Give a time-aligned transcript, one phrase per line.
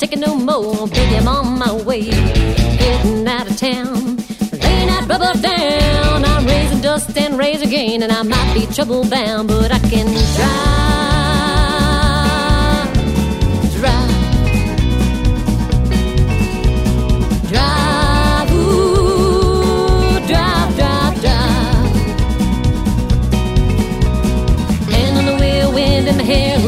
[0.00, 0.88] can't no more.
[0.88, 2.02] Baby, I'm on my way.
[2.02, 4.16] Getting out of town.
[4.52, 6.24] Laying that rubber down.
[6.24, 8.02] I'm raising dust and raise again.
[8.02, 10.74] And I might be trouble bound, but I can drive.
[13.78, 14.10] Drive.
[17.50, 17.94] Drive.
[26.04, 26.63] The in my hair.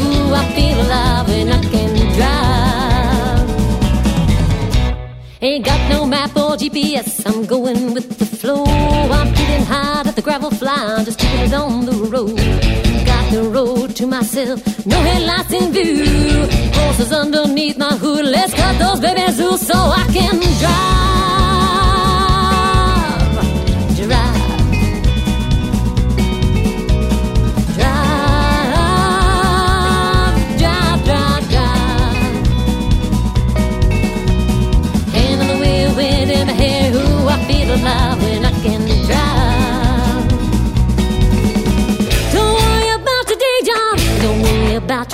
[5.57, 7.25] Ain't got no map or GPS.
[7.25, 8.63] I'm going with the flow.
[8.63, 10.93] I'm getting high at the gravel fly.
[10.95, 12.37] I'm just keeping it on the road.
[13.07, 14.85] Got the road to myself.
[14.85, 16.45] No headlights in view.
[16.75, 18.25] Horses underneath my hood.
[18.25, 21.56] Let's cut those babies loose so I can drive.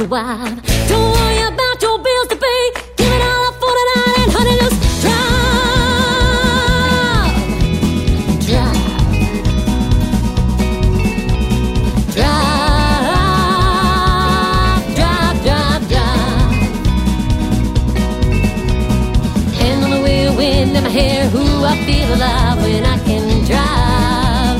[0.08, 0.62] Your.
[0.88, 2.72] Don't worry about your bills to pay.
[2.98, 5.23] Give it all up for the night and honey, just drive.
[8.48, 8.78] Drive.
[12.14, 13.14] Drive,
[14.95, 16.54] drive, drive, drive.
[19.56, 21.30] Hand on the wheel, wind in my hair.
[21.34, 24.60] Ooh, I feel alive when I can drive.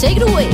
[0.00, 0.50] Take it away.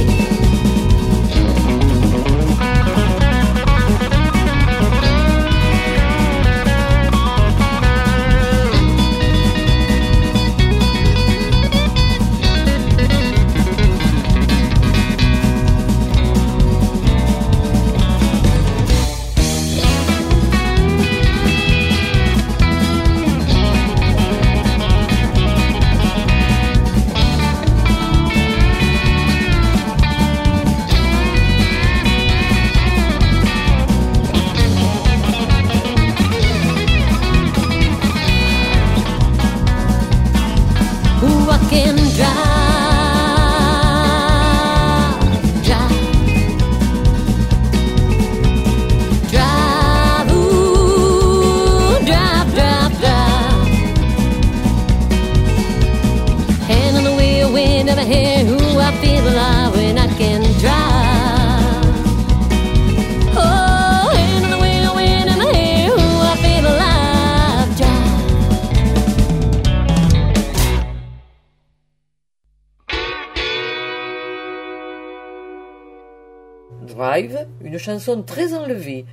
[76.95, 79.07] Drive, une chanson très enlevée.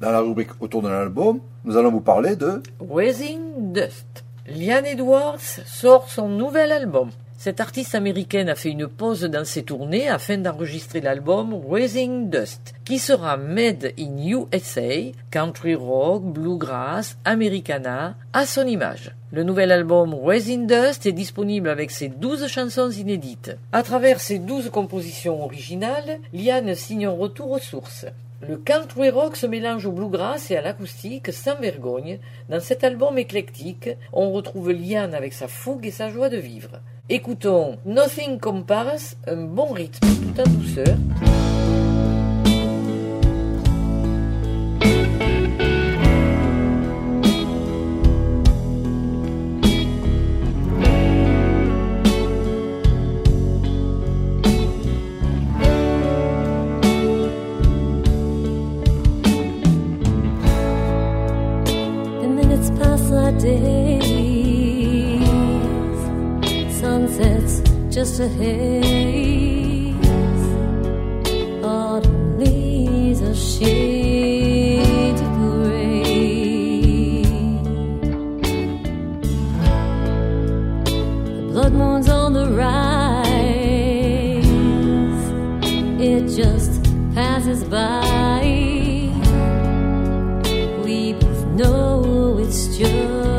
[0.00, 4.24] Dans la rubrique autour de l'album, nous allons vous parler de Raising Dust.
[4.46, 7.10] Liane Edwards sort son nouvel album.
[7.44, 12.72] Cette artiste américaine a fait une pause dans ses tournées afin d'enregistrer l'album Raising Dust,
[12.86, 19.14] qui sera made in USA, country rock, bluegrass, americana, à son image.
[19.30, 23.54] Le nouvel album Raising Dust est disponible avec ses 12 chansons inédites.
[23.72, 28.06] À travers ses 12 compositions originales, Liane signe un retour aux sources.
[28.48, 32.20] Le country rock se mélange au bluegrass et à l'acoustique sans vergogne.
[32.48, 36.80] Dans cet album éclectique, on retrouve Liane avec sa fougue et sa joie de vivre.
[37.10, 40.96] Écoutons Nothing Compares, un bon rythme tout en douceur.
[63.36, 64.03] The
[67.94, 69.94] just a haze.
[71.62, 76.02] Autumn leaves a shade of gray.
[81.24, 83.24] The blood moon's on the rise.
[86.00, 86.82] It just
[87.14, 88.42] passes by.
[90.84, 93.33] We both know it's just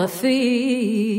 [0.00, 1.09] our feet.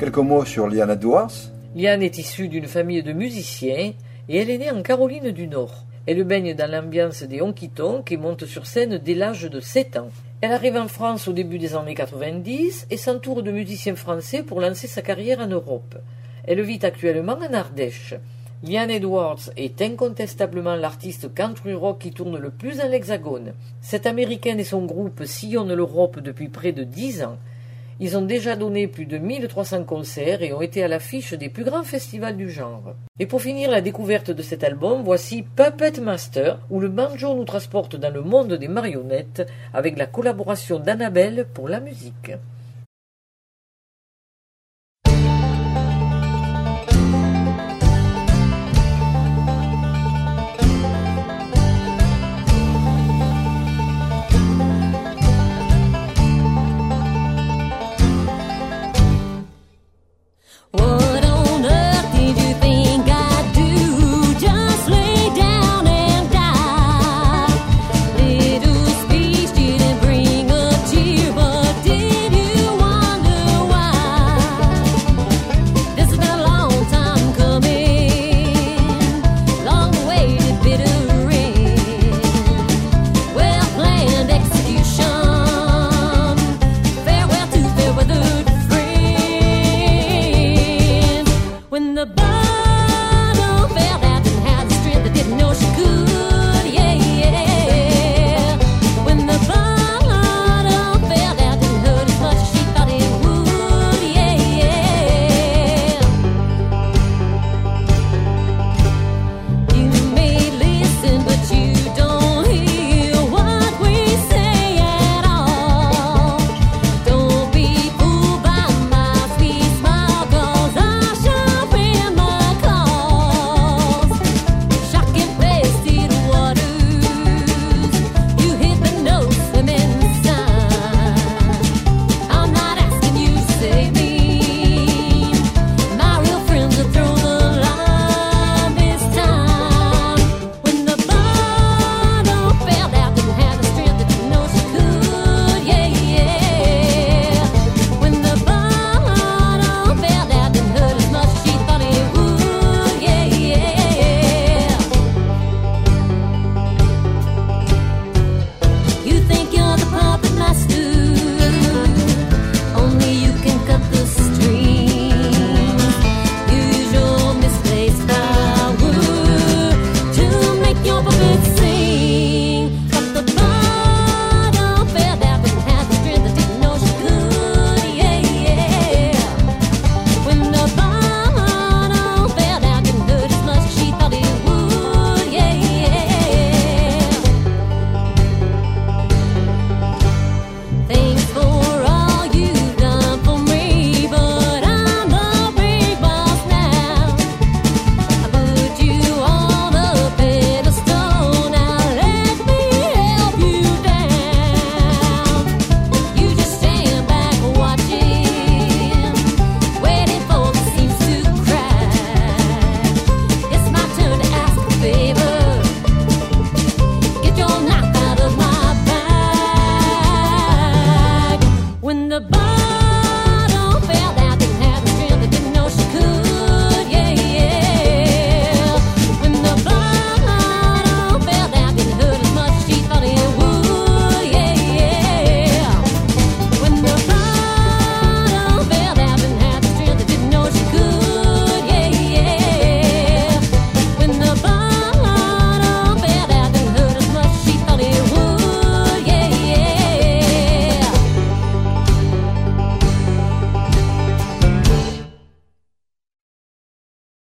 [0.00, 1.52] Quelques mots sur Liana Edwards.
[1.76, 3.92] Liane est issue d'une famille de musiciens
[4.30, 5.84] et elle est née en Caroline du Nord.
[6.06, 10.08] Elle baigne dans l'ambiance des honky-tonk et monte sur scène dès l'âge de 7 ans.
[10.40, 14.62] Elle arrive en France au début des années 90 et s'entoure de musiciens français pour
[14.62, 15.98] lancer sa carrière en Europe.
[16.46, 18.14] Elle vit actuellement en Ardèche.
[18.62, 23.52] Liane Edwards est incontestablement l'artiste country rock qui tourne le plus dans l'hexagone.
[23.82, 27.36] Cette américaine et son groupe sillonnent l'Europe depuis près de 10 ans.
[28.02, 31.64] Ils ont déjà donné plus de 1300 concerts et ont été à l'affiche des plus
[31.64, 32.94] grands festivals du genre.
[33.18, 37.44] Et pour finir la découverte de cet album, voici Puppet Master, où le banjo nous
[37.44, 42.32] transporte dans le monde des marionnettes avec la collaboration d'Annabelle pour la musique.